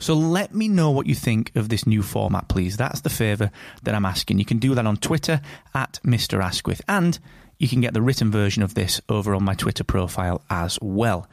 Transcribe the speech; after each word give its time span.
So 0.00 0.14
let 0.14 0.54
me 0.54 0.66
know 0.66 0.90
what 0.90 1.06
you 1.06 1.14
think 1.14 1.54
of 1.54 1.68
this 1.68 1.86
new 1.86 2.02
format, 2.02 2.48
please. 2.48 2.78
That's 2.78 3.02
the 3.02 3.10
favour 3.10 3.50
that 3.82 3.94
I'm 3.94 4.06
asking. 4.06 4.38
You 4.38 4.46
can 4.46 4.58
do 4.58 4.74
that 4.74 4.86
on 4.86 4.96
Twitter 4.96 5.42
at 5.74 6.00
Mr. 6.02 6.42
Asquith, 6.42 6.80
and 6.88 7.18
you 7.58 7.68
can 7.68 7.82
get 7.82 7.92
the 7.92 8.00
written 8.00 8.30
version 8.30 8.62
of 8.62 8.74
this 8.74 9.02
over 9.10 9.34
on 9.34 9.44
my 9.44 9.54
Twitter 9.54 9.84
profile 9.84 10.42
as 10.48 10.78
well. 10.80 11.28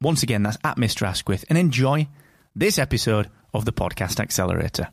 Once 0.00 0.22
again, 0.22 0.42
that's 0.42 0.56
at 0.64 0.78
Mr. 0.78 1.06
Asquith, 1.06 1.44
and 1.50 1.58
enjoy 1.58 2.08
this 2.56 2.78
episode 2.78 3.28
of 3.52 3.66
the 3.66 3.72
Podcast 3.72 4.18
Accelerator. 4.20 4.88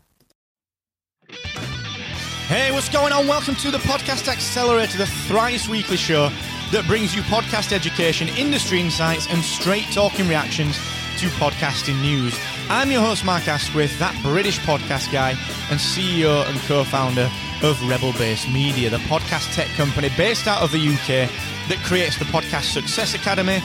Hey, 2.47 2.71
what's 2.73 2.89
going 2.89 3.13
on? 3.13 3.27
Welcome 3.27 3.55
to 3.55 3.71
the 3.71 3.77
Podcast 3.79 4.27
Accelerator, 4.27 4.97
the 4.97 5.07
thrice 5.07 5.69
weekly 5.69 5.97
show 5.97 6.29
that 6.73 6.85
brings 6.85 7.15
you 7.15 7.21
podcast 7.23 7.71
education, 7.71 8.27
industry 8.37 8.81
insights, 8.81 9.27
and 9.29 9.41
straight 9.41 9.85
talking 9.93 10.27
reactions 10.27 10.75
to 11.17 11.27
podcasting 11.37 12.01
news. 12.01 12.37
I'm 12.67 12.89
your 12.89 13.01
host, 13.01 13.23
Mark 13.23 13.47
Asquith, 13.47 13.97
that 13.99 14.19
British 14.23 14.57
podcast 14.59 15.11
guy 15.11 15.31
and 15.69 15.79
CEO 15.79 16.43
and 16.49 16.57
co 16.61 16.83
founder 16.83 17.29
of 17.61 17.79
Rebel 17.87 18.11
Base 18.13 18.51
Media, 18.51 18.89
the 18.89 18.97
podcast 18.97 19.53
tech 19.53 19.67
company 19.75 20.09
based 20.17 20.47
out 20.47 20.63
of 20.63 20.71
the 20.71 20.79
UK 20.79 21.29
that 21.69 21.77
creates 21.85 22.17
the 22.17 22.25
Podcast 22.25 22.73
Success 22.73 23.13
Academy, 23.13 23.59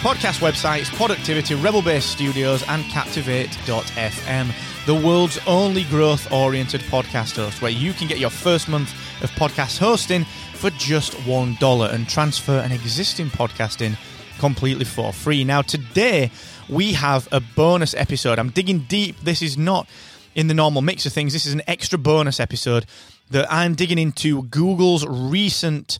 podcast 0.00 0.40
websites, 0.40 0.86
Poductivity, 0.86 1.62
Rebel 1.62 1.82
Base 1.82 2.06
Studios, 2.06 2.64
and 2.68 2.84
Captivate.fm, 2.84 4.86
the 4.86 4.94
world's 4.94 5.38
only 5.46 5.84
growth 5.84 6.32
oriented 6.32 6.80
podcast 6.82 7.36
host, 7.36 7.60
where 7.60 7.70
you 7.70 7.92
can 7.92 8.08
get 8.08 8.18
your 8.18 8.30
first 8.30 8.66
month 8.66 8.92
of 9.22 9.30
podcast 9.32 9.78
hosting 9.78 10.24
for 10.54 10.70
just 10.70 11.12
$1 11.18 11.92
and 11.92 12.08
transfer 12.08 12.60
an 12.60 12.72
existing 12.72 13.28
podcasting 13.28 13.94
completely 14.38 14.84
for 14.84 15.12
free. 15.12 15.44
Now, 15.44 15.62
today, 15.62 16.30
we 16.68 16.94
have 16.94 17.28
a 17.32 17.40
bonus 17.40 17.94
episode. 17.94 18.38
I'm 18.38 18.50
digging 18.50 18.80
deep. 18.88 19.20
This 19.20 19.42
is 19.42 19.58
not 19.58 19.88
in 20.34 20.46
the 20.46 20.54
normal 20.54 20.82
mix 20.82 21.04
of 21.06 21.12
things. 21.12 21.32
This 21.32 21.46
is 21.46 21.52
an 21.52 21.62
extra 21.66 21.98
bonus 21.98 22.40
episode 22.40 22.86
that 23.30 23.50
I'm 23.52 23.74
digging 23.74 23.98
into 23.98 24.44
Google's 24.44 25.06
recent 25.06 25.98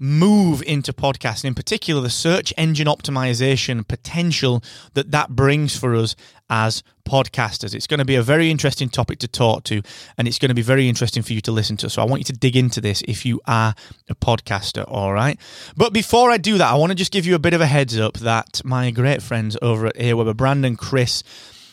move 0.00 0.62
into 0.62 0.92
podcasting, 0.92 1.46
in 1.46 1.54
particular 1.54 2.00
the 2.00 2.10
search 2.10 2.52
engine 2.56 2.86
optimization 2.86 3.86
potential 3.86 4.62
that 4.94 5.10
that 5.10 5.30
brings 5.30 5.76
for 5.76 5.94
us 5.94 6.14
as 6.50 6.82
podcasters. 7.04 7.74
It's 7.74 7.86
going 7.86 7.98
to 7.98 8.04
be 8.04 8.14
a 8.14 8.22
very 8.22 8.50
interesting 8.50 8.88
topic 8.88 9.18
to 9.20 9.28
talk 9.28 9.64
to, 9.64 9.82
and 10.16 10.28
it's 10.28 10.38
going 10.38 10.50
to 10.50 10.54
be 10.54 10.62
very 10.62 10.88
interesting 10.88 11.22
for 11.22 11.32
you 11.32 11.40
to 11.42 11.52
listen 11.52 11.76
to. 11.78 11.90
So 11.90 12.02
I 12.02 12.04
want 12.04 12.20
you 12.20 12.24
to 12.24 12.32
dig 12.32 12.56
into 12.56 12.80
this 12.80 13.02
if 13.08 13.26
you 13.26 13.40
are 13.46 13.74
a 14.08 14.14
podcaster, 14.14 14.84
all 14.86 15.12
right? 15.12 15.38
But 15.76 15.92
before 15.92 16.30
I 16.30 16.36
do 16.36 16.58
that, 16.58 16.70
I 16.70 16.74
want 16.76 16.90
to 16.90 16.96
just 16.96 17.12
give 17.12 17.26
you 17.26 17.34
a 17.34 17.38
bit 17.38 17.54
of 17.54 17.60
a 17.60 17.66
heads 17.66 17.98
up 17.98 18.18
that 18.18 18.62
my 18.64 18.90
great 18.90 19.22
friends 19.22 19.56
over 19.62 19.86
at 19.86 19.96
Aweber, 19.96 20.36
Brandon, 20.36 20.76
Chris, 20.76 21.22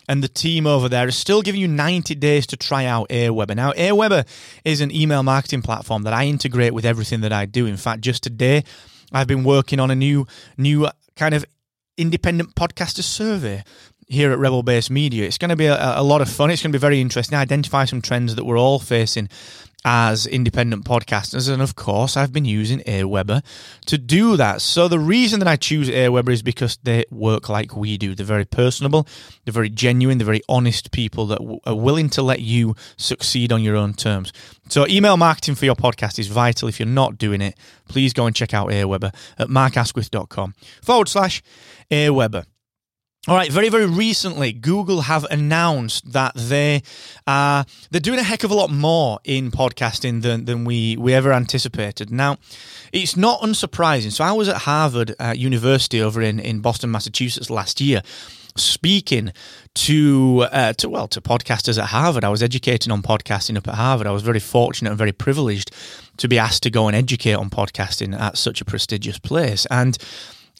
and 0.07 0.23
the 0.23 0.27
team 0.27 0.67
over 0.67 0.89
there 0.89 1.07
are 1.07 1.11
still 1.11 1.41
giving 1.41 1.61
you 1.61 1.67
90 1.67 2.15
days 2.15 2.47
to 2.47 2.57
try 2.57 2.85
out 2.85 3.09
Aweber. 3.09 3.55
Now, 3.55 3.71
Aweber 3.73 4.27
is 4.63 4.81
an 4.81 4.91
email 4.91 5.23
marketing 5.23 5.61
platform 5.61 6.03
that 6.03 6.13
I 6.13 6.25
integrate 6.25 6.73
with 6.73 6.85
everything 6.85 7.21
that 7.21 7.33
I 7.33 7.45
do. 7.45 7.65
In 7.65 7.77
fact, 7.77 8.01
just 8.01 8.23
today, 8.23 8.63
I've 9.11 9.27
been 9.27 9.43
working 9.43 9.79
on 9.79 9.91
a 9.91 9.95
new, 9.95 10.27
new 10.57 10.87
kind 11.15 11.33
of 11.33 11.45
independent 11.97 12.55
podcaster 12.55 13.03
survey 13.03 13.63
here 14.07 14.31
at 14.31 14.37
Rebel 14.37 14.63
Base 14.63 14.89
Media. 14.89 15.25
It's 15.25 15.37
going 15.37 15.49
to 15.49 15.55
be 15.55 15.65
a, 15.65 15.99
a, 15.99 16.03
lot 16.03 16.21
of 16.21 16.29
fun. 16.29 16.51
It's 16.51 16.61
going 16.61 16.71
to 16.71 16.77
be 16.77 16.81
very 16.81 17.01
interesting. 17.01 17.37
Identify 17.37 17.85
some 17.85 18.01
trends 18.01 18.35
that 18.35 18.45
we're 18.45 18.59
all 18.59 18.79
facing 18.79 19.29
as 19.87 20.25
independent 20.25 20.83
podcasters. 20.83 21.47
And 21.47 21.61
of 21.61 21.75
course, 21.75 22.17
I've 22.17 22.33
been 22.33 22.43
using 22.43 22.79
Aweber 22.79 23.43
to 23.85 23.97
do 23.99 24.35
that. 24.35 24.61
So 24.61 24.87
the 24.87 24.99
reason 24.99 25.39
that 25.39 25.47
I 25.47 25.55
choose 25.55 25.89
Aweber 25.89 26.29
is 26.29 26.41
because 26.41 26.77
they 26.83 27.05
work 27.11 27.49
like 27.49 27.75
we 27.75 27.97
do. 27.97 28.15
They're 28.15 28.25
very 28.25 28.45
personable, 28.45 29.07
they're 29.45 29.53
very 29.53 29.69
genuine, 29.69 30.17
they're 30.17 30.25
very 30.25 30.41
honest 30.49 30.91
people 30.91 31.27
that 31.27 31.37
w- 31.37 31.59
are 31.65 31.75
willing 31.75 32.09
to 32.11 32.23
let 32.23 32.39
you 32.39 32.75
succeed 32.97 33.51
on 33.51 33.61
your 33.61 33.75
own 33.75 33.93
terms. 33.93 34.33
So 34.69 34.87
email 34.87 35.17
marketing 35.17 35.53
for 35.53 35.65
your 35.65 35.75
podcast 35.75 36.17
is 36.17 36.27
vital. 36.27 36.67
If 36.67 36.79
you're 36.79 36.87
not 36.87 37.19
doing 37.19 37.41
it, 37.41 37.55
please 37.87 38.11
go 38.11 38.25
and 38.25 38.35
check 38.35 38.55
out 38.55 38.69
Aweber 38.69 39.13
at 39.37 39.47
markasquith.com 39.49 40.55
forward 40.81 41.07
slash 41.07 41.43
Aweber. 41.91 42.45
All 43.27 43.35
right, 43.35 43.51
very 43.51 43.69
very 43.69 43.87
recently, 43.87 44.53
Google 44.53 45.01
have 45.01 45.23
announced 45.31 46.11
that 46.13 46.33
they 46.35 46.83
are 47.25 47.65
they're 47.89 47.99
doing 47.99 48.19
a 48.19 48.23
heck 48.23 48.43
of 48.43 48.51
a 48.51 48.53
lot 48.53 48.69
more 48.69 49.19
in 49.23 49.49
podcasting 49.49 50.21
than 50.21 50.45
than 50.45 50.63
we 50.63 50.95
we 50.95 51.11
ever 51.11 51.33
anticipated. 51.33 52.11
Now, 52.11 52.37
it's 52.93 53.17
not 53.17 53.41
unsurprising. 53.41 54.11
So 54.11 54.23
I 54.23 54.31
was 54.31 54.47
at 54.47 54.57
Harvard 54.57 55.15
uh, 55.19 55.33
University 55.35 56.03
over 56.03 56.21
in 56.21 56.39
in 56.39 56.59
Boston, 56.59 56.91
Massachusetts 56.91 57.49
last 57.49 57.81
year, 57.81 58.03
speaking 58.57 59.33
to 59.73 60.45
uh, 60.51 60.73
to 60.73 60.87
well 60.87 61.07
to 61.07 61.19
podcasters 61.19 61.81
at 61.81 61.87
Harvard. 61.87 62.23
I 62.23 62.29
was 62.29 62.43
educating 62.43 62.91
on 62.91 63.01
podcasting 63.01 63.57
up 63.57 63.67
at 63.67 63.73
Harvard. 63.73 64.05
I 64.05 64.11
was 64.11 64.21
very 64.21 64.39
fortunate 64.39 64.91
and 64.91 64.99
very 64.99 65.11
privileged 65.11 65.71
to 66.17 66.27
be 66.27 66.37
asked 66.37 66.61
to 66.61 66.69
go 66.69 66.85
and 66.87 66.95
educate 66.95 67.33
on 67.33 67.49
podcasting 67.49 68.15
at 68.17 68.37
such 68.37 68.61
a 68.61 68.65
prestigious 68.65 69.17
place 69.17 69.65
and 69.71 69.97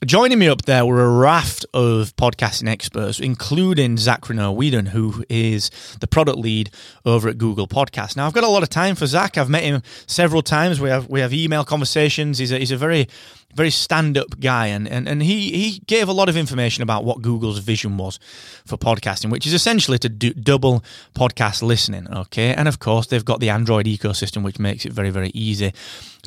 Joining 0.03 0.38
me 0.39 0.50
up 0.50 0.63
there 0.63 0.85
were 0.85 1.03
a 1.06 1.09
raft 1.09 1.66
of 1.73 2.13
podcasting 2.17 2.67
experts, 2.67 3.17
including 3.17 3.95
Zack 3.95 4.23
Reneau-Wedeen, 4.23 4.89
who 4.89 5.23
is 5.29 5.72
the 6.01 6.06
product 6.06 6.38
lead 6.38 6.69
over 7.06 7.29
at 7.29 7.38
Google 7.38 7.66
Podcast. 7.66 8.17
Now, 8.17 8.28
I've 8.28 8.34
got 8.34 8.44
a 8.44 8.50
lot 8.50 8.61
of 8.61 8.67
time 8.67 8.95
for 8.95 9.07
Zack. 9.07 9.38
I've 9.38 9.50
met 9.50 9.63
him 9.63 9.81
several 10.05 10.41
times. 10.41 10.81
We 10.81 10.89
have 10.89 11.07
we 11.07 11.22
have 11.22 11.34
email 11.34 11.63
conversations. 11.63 12.39
He's 12.39 12.51
a, 12.51 12.59
he's 12.59 12.72
a 12.72 12.78
very 12.78 13.07
very 13.53 13.69
stand 13.69 14.17
up 14.17 14.39
guy, 14.39 14.67
and, 14.67 14.88
and, 14.88 15.07
and 15.07 15.23
he, 15.23 15.51
he 15.51 15.79
gave 15.88 16.09
a 16.09 16.13
lot 16.13 16.28
of 16.28 16.35
information 16.35 16.83
about 16.83 17.06
what 17.06 17.22
Google's 17.22 17.59
vision 17.59 17.97
was 17.97 18.19
for 18.66 18.78
podcasting, 18.78 19.31
which 19.31 19.47
is 19.47 19.53
essentially 19.53 19.97
to 20.00 20.09
do 20.09 20.33
double 20.33 20.83
podcast 21.16 21.61
listening. 21.61 22.07
Okay. 22.11 22.53
And 22.53 22.67
of 22.67 22.79
course, 22.79 23.07
they've 23.07 23.23
got 23.23 23.39
the 23.39 23.50
Android 23.50 23.85
ecosystem, 23.85 24.44
which 24.44 24.59
makes 24.59 24.85
it 24.85 24.91
very, 24.91 25.09
very 25.09 25.31
easy 25.34 25.73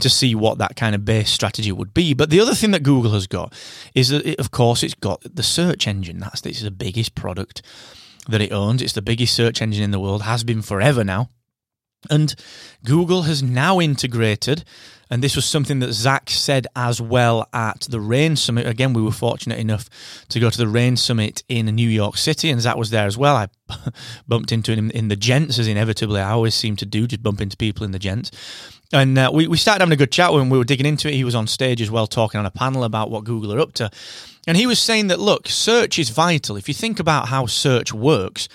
to 0.00 0.08
see 0.08 0.34
what 0.34 0.58
that 0.58 0.76
kind 0.76 0.94
of 0.94 1.04
base 1.04 1.30
strategy 1.30 1.70
would 1.70 1.92
be. 1.92 2.14
But 2.14 2.30
the 2.30 2.40
other 2.40 2.54
thing 2.54 2.70
that 2.70 2.82
Google 2.82 3.12
has 3.12 3.26
got 3.26 3.52
is 3.94 4.08
that, 4.08 4.24
it, 4.24 4.40
of 4.40 4.50
course, 4.50 4.82
it's 4.82 4.94
got 4.94 5.22
the 5.22 5.42
search 5.42 5.86
engine. 5.86 6.20
That's 6.20 6.46
is 6.46 6.62
the 6.62 6.70
biggest 6.70 7.14
product 7.14 7.60
that 8.28 8.40
it 8.40 8.52
owns. 8.52 8.80
It's 8.80 8.94
the 8.94 9.02
biggest 9.02 9.34
search 9.34 9.60
engine 9.60 9.82
in 9.82 9.90
the 9.90 10.00
world, 10.00 10.22
has 10.22 10.44
been 10.44 10.62
forever 10.62 11.04
now. 11.04 11.28
And 12.10 12.34
Google 12.84 13.22
has 13.22 13.42
now 13.42 13.80
integrated 13.80 14.64
and 15.10 15.22
this 15.22 15.36
was 15.36 15.46
something 15.46 15.78
that 15.78 15.92
Zack 15.92 16.28
said 16.28 16.66
as 16.76 17.00
well 17.00 17.48
at 17.52 17.86
the 17.90 18.00
Rain 18.00 18.36
Summit. 18.36 18.66
Again, 18.66 18.92
we 18.92 19.02
were 19.02 19.10
fortunate 19.10 19.58
enough 19.58 19.88
to 20.28 20.40
go 20.40 20.50
to 20.50 20.58
the 20.58 20.68
Rain 20.68 20.96
Summit 20.96 21.42
in 21.48 21.66
New 21.66 21.88
York 21.88 22.16
City, 22.16 22.50
and 22.50 22.60
Zack 22.60 22.76
was 22.76 22.90
there 22.90 23.06
as 23.06 23.16
well. 23.16 23.34
I 23.36 23.48
bumped 24.28 24.52
into 24.52 24.74
him 24.74 24.90
in 24.90 25.08
the 25.08 25.16
gents, 25.16 25.58
as 25.58 25.66
inevitably 25.66 26.20
I 26.20 26.30
always 26.30 26.54
seem 26.54 26.76
to 26.76 26.86
do, 26.86 27.06
just 27.06 27.22
bump 27.22 27.40
into 27.40 27.56
people 27.56 27.84
in 27.84 27.92
the 27.92 27.98
gents. 27.98 28.30
And 28.92 29.18
uh, 29.18 29.30
we, 29.32 29.46
we 29.46 29.56
started 29.56 29.80
having 29.80 29.92
a 29.92 29.96
good 29.96 30.12
chat 30.12 30.32
when 30.32 30.48
we 30.48 30.56
were 30.56 30.64
digging 30.64 30.86
into 30.86 31.08
it. 31.08 31.14
He 31.14 31.24
was 31.24 31.34
on 31.34 31.46
stage 31.46 31.82
as 31.82 31.90
well, 31.90 32.06
talking 32.06 32.38
on 32.38 32.46
a 32.46 32.50
panel 32.50 32.84
about 32.84 33.10
what 33.10 33.24
Google 33.24 33.52
are 33.52 33.60
up 33.60 33.74
to. 33.74 33.90
And 34.46 34.56
he 34.56 34.66
was 34.66 34.78
saying 34.78 35.08
that, 35.08 35.18
look, 35.18 35.46
search 35.48 35.98
is 35.98 36.08
vital. 36.08 36.56
If 36.56 36.68
you 36.68 36.74
think 36.74 36.98
about 36.98 37.28
how 37.28 37.44
search 37.44 37.92
works, 37.92 38.48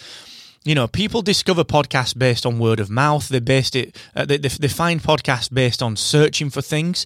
you 0.63 0.75
know, 0.75 0.87
people 0.87 1.21
discover 1.21 1.63
podcasts 1.63 2.17
based 2.17 2.45
on 2.45 2.59
word 2.59 2.79
of 2.79 2.89
mouth. 2.89 3.27
They 3.27 3.39
based 3.39 3.75
it. 3.75 3.95
Uh, 4.15 4.25
they, 4.25 4.37
they 4.37 4.67
find 4.67 5.01
podcasts 5.01 5.53
based 5.53 5.83
on 5.83 5.95
searching 5.95 6.49
for 6.49 6.61
things, 6.61 7.05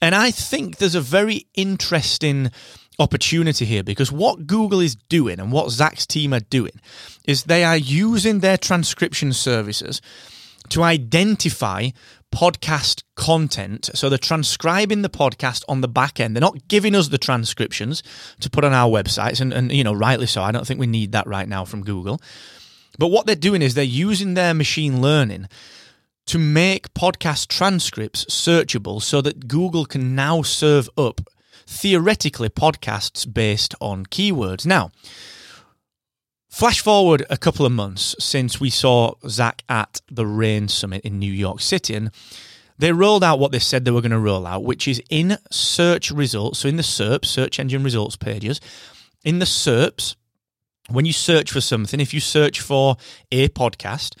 and 0.00 0.14
I 0.14 0.30
think 0.30 0.76
there's 0.76 0.94
a 0.94 1.00
very 1.00 1.46
interesting 1.54 2.50
opportunity 2.98 3.64
here 3.64 3.84
because 3.84 4.10
what 4.10 4.46
Google 4.46 4.80
is 4.80 4.96
doing 4.96 5.38
and 5.38 5.52
what 5.52 5.70
Zack's 5.70 6.06
team 6.06 6.34
are 6.34 6.40
doing 6.40 6.80
is 7.26 7.44
they 7.44 7.62
are 7.62 7.76
using 7.76 8.40
their 8.40 8.56
transcription 8.58 9.32
services 9.32 10.00
to 10.70 10.82
identify 10.82 11.90
podcast 12.34 13.04
content. 13.14 13.88
So 13.94 14.08
they're 14.08 14.18
transcribing 14.18 15.02
the 15.02 15.08
podcast 15.08 15.64
on 15.68 15.80
the 15.80 15.88
back 15.88 16.20
end. 16.20 16.34
They're 16.34 16.40
not 16.40 16.68
giving 16.68 16.94
us 16.94 17.08
the 17.08 17.18
transcriptions 17.18 18.02
to 18.40 18.50
put 18.50 18.64
on 18.64 18.72
our 18.72 18.90
websites, 18.90 19.40
and, 19.40 19.52
and 19.52 19.72
you 19.72 19.84
know, 19.84 19.94
rightly 19.94 20.26
so. 20.26 20.42
I 20.42 20.52
don't 20.52 20.66
think 20.66 20.80
we 20.80 20.86
need 20.86 21.12
that 21.12 21.26
right 21.26 21.48
now 21.48 21.64
from 21.64 21.84
Google. 21.84 22.20
But 22.98 23.08
what 23.08 23.26
they're 23.26 23.36
doing 23.36 23.62
is 23.62 23.74
they're 23.74 23.84
using 23.84 24.34
their 24.34 24.54
machine 24.54 25.00
learning 25.00 25.48
to 26.26 26.38
make 26.38 26.92
podcast 26.94 27.48
transcripts 27.48 28.24
searchable 28.26 29.00
so 29.00 29.20
that 29.22 29.48
Google 29.48 29.86
can 29.86 30.14
now 30.14 30.42
serve 30.42 30.90
up 30.98 31.22
theoretically 31.66 32.48
podcasts 32.48 33.32
based 33.32 33.74
on 33.80 34.06
keywords. 34.06 34.66
Now, 34.66 34.90
Flash 36.48 36.80
forward 36.80 37.24
a 37.28 37.36
couple 37.36 37.66
of 37.66 37.72
months 37.72 38.16
since 38.18 38.58
we 38.58 38.70
saw 38.70 39.14
Zack 39.28 39.62
at 39.68 40.00
the 40.10 40.26
RAIN 40.26 40.66
Summit 40.66 41.04
in 41.04 41.18
New 41.18 41.32
York 41.32 41.60
City, 41.60 41.94
and 41.94 42.10
they 42.78 42.90
rolled 42.90 43.22
out 43.22 43.38
what 43.38 43.52
they 43.52 43.58
said 43.58 43.84
they 43.84 43.90
were 43.90 44.00
going 44.00 44.12
to 44.12 44.18
roll 44.18 44.46
out, 44.46 44.64
which 44.64 44.88
is 44.88 45.02
in 45.10 45.36
search 45.50 46.10
results, 46.10 46.60
so 46.60 46.68
in 46.68 46.76
the 46.76 46.82
SERPs, 46.82 47.26
search 47.26 47.60
engine 47.60 47.84
results 47.84 48.16
pages, 48.16 48.60
in 49.22 49.40
the 49.40 49.44
SERPs, 49.44 50.16
when 50.88 51.04
you 51.04 51.12
search 51.12 51.50
for 51.50 51.60
something, 51.60 52.00
if 52.00 52.14
you 52.14 52.20
search 52.20 52.60
for 52.60 52.96
a 53.30 53.48
podcast, 53.48 54.16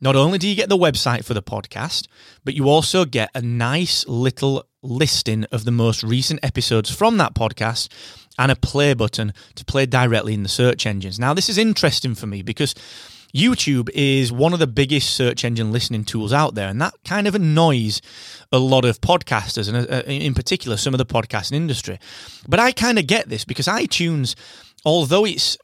not 0.00 0.16
only 0.16 0.38
do 0.38 0.48
you 0.48 0.54
get 0.54 0.68
the 0.68 0.78
website 0.78 1.24
for 1.24 1.34
the 1.34 1.42
podcast, 1.42 2.08
but 2.44 2.54
you 2.54 2.68
also 2.68 3.04
get 3.04 3.30
a 3.34 3.42
nice 3.42 4.06
little 4.06 4.66
listing 4.82 5.44
of 5.52 5.64
the 5.64 5.70
most 5.70 6.02
recent 6.02 6.40
episodes 6.42 6.90
from 6.90 7.18
that 7.18 7.34
podcast 7.34 7.88
and 8.38 8.50
a 8.50 8.56
play 8.56 8.94
button 8.94 9.34
to 9.54 9.64
play 9.64 9.84
directly 9.84 10.32
in 10.32 10.42
the 10.42 10.48
search 10.48 10.86
engines. 10.86 11.18
Now, 11.18 11.34
this 11.34 11.48
is 11.50 11.58
interesting 11.58 12.14
for 12.14 12.26
me 12.26 12.40
because 12.40 12.74
YouTube 13.34 13.90
is 13.94 14.32
one 14.32 14.52
of 14.52 14.58
the 14.58 14.66
biggest 14.66 15.10
search 15.14 15.44
engine 15.44 15.70
listening 15.70 16.04
tools 16.04 16.32
out 16.32 16.54
there, 16.54 16.68
and 16.68 16.80
that 16.80 16.94
kind 17.04 17.26
of 17.26 17.34
annoys 17.34 18.00
a 18.50 18.58
lot 18.58 18.84
of 18.84 19.00
podcasters, 19.00 19.68
and 19.68 19.88
uh, 19.88 20.02
in 20.10 20.34
particular, 20.34 20.76
some 20.76 20.94
of 20.94 20.98
the 20.98 21.06
podcasting 21.06 21.52
industry. 21.52 21.98
But 22.48 22.58
I 22.58 22.72
kind 22.72 22.98
of 22.98 23.06
get 23.06 23.28
this 23.28 23.44
because 23.44 23.66
iTunes, 23.66 24.34
although 24.84 25.24
it's 25.24 25.56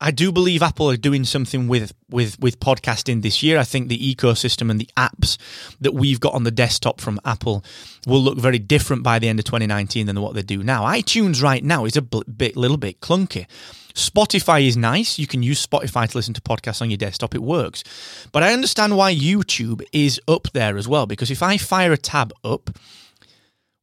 I 0.00 0.10
do 0.10 0.30
believe 0.30 0.62
Apple 0.62 0.90
are 0.90 0.96
doing 0.96 1.24
something 1.24 1.68
with 1.68 1.94
with 2.10 2.38
with 2.38 2.60
podcasting 2.60 3.22
this 3.22 3.42
year. 3.42 3.58
I 3.58 3.64
think 3.64 3.88
the 3.88 4.14
ecosystem 4.14 4.70
and 4.70 4.78
the 4.78 4.90
apps 4.96 5.38
that 5.80 5.94
we've 5.94 6.20
got 6.20 6.34
on 6.34 6.44
the 6.44 6.50
desktop 6.50 7.00
from 7.00 7.18
Apple 7.24 7.64
will 8.06 8.20
look 8.20 8.38
very 8.38 8.58
different 8.58 9.02
by 9.02 9.18
the 9.18 9.28
end 9.28 9.38
of 9.38 9.46
2019 9.46 10.06
than 10.06 10.20
what 10.20 10.34
they 10.34 10.42
do 10.42 10.62
now. 10.62 10.84
iTunes 10.84 11.42
right 11.42 11.64
now 11.64 11.86
is 11.86 11.96
a 11.96 12.02
bit 12.02 12.56
little 12.56 12.76
bit 12.76 13.00
clunky. 13.00 13.46
Spotify 13.94 14.66
is 14.66 14.76
nice. 14.76 15.18
You 15.18 15.26
can 15.26 15.42
use 15.42 15.66
Spotify 15.66 16.06
to 16.06 16.18
listen 16.18 16.34
to 16.34 16.42
podcasts 16.42 16.82
on 16.82 16.90
your 16.90 16.98
desktop. 16.98 17.34
It 17.34 17.42
works. 17.42 17.82
But 18.30 18.42
I 18.42 18.52
understand 18.52 18.98
why 18.98 19.14
YouTube 19.14 19.82
is 19.92 20.20
up 20.28 20.48
there 20.52 20.76
as 20.76 20.86
well 20.86 21.06
because 21.06 21.30
if 21.30 21.42
I 21.42 21.56
fire 21.56 21.92
a 21.92 21.96
tab 21.96 22.34
up 22.44 22.68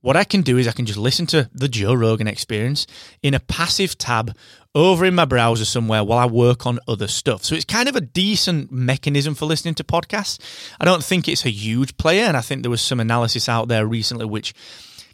what 0.04 0.18
I 0.18 0.26
can 0.26 0.42
do 0.42 0.58
is 0.58 0.68
I 0.68 0.74
can 0.74 0.86
just 0.86 1.00
listen 1.00 1.26
to 1.28 1.50
the 1.54 1.70
Joe 1.70 1.94
Rogan 1.94 2.28
experience 2.28 2.88
in 3.22 3.34
a 3.34 3.40
passive 3.40 3.98
tab 3.98 4.36
over 4.76 5.06
in 5.06 5.16
my 5.16 5.24
browser 5.24 5.64
somewhere 5.64 6.04
while 6.04 6.20
I 6.20 6.26
work 6.26 6.68
on 6.68 6.80
other 6.90 7.08
stuff. 7.08 7.46
So 7.46 7.56
it's 7.56 7.64
kind 7.64 7.88
of 7.88 7.96
a 7.96 8.02
decent 8.02 8.70
mechanism 8.70 9.34
for 9.34 9.46
listening 9.46 9.76
to 9.76 9.84
podcasts. 9.86 10.40
I 10.78 10.84
don't 10.84 11.02
think 11.02 11.30
it's 11.30 11.46
a 11.46 11.50
huge 11.50 11.96
player, 11.96 12.26
and 12.26 12.36
I 12.36 12.42
think 12.42 12.64
there 12.64 12.70
was 12.70 12.82
some 12.82 13.00
analysis 13.00 13.48
out 13.48 13.70
there 13.70 13.88
recently 13.88 14.26
which 14.26 14.54